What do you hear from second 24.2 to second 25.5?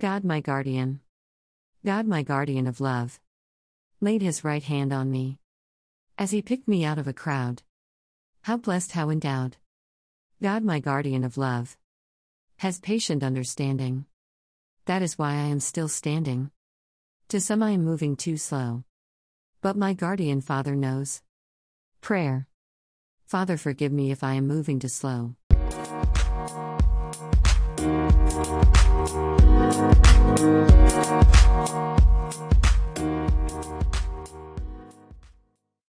I am moving too slow.